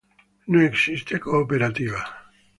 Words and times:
No 0.47 0.59
existe 0.63 1.19
cooperativa. 1.19 2.01